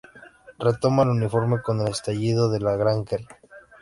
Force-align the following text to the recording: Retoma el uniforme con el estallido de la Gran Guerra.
Retoma 0.57 1.03
el 1.03 1.09
uniforme 1.09 1.61
con 1.61 1.79
el 1.81 1.89
estallido 1.89 2.49
de 2.49 2.59
la 2.59 2.75
Gran 2.75 3.05
Guerra. 3.05 3.37